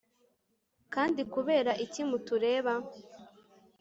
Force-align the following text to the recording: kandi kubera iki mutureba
kandi 0.93 1.21
kubera 1.33 1.71
iki 1.85 2.01
mutureba 2.09 2.73